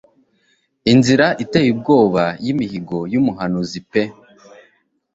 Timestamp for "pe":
3.91-4.03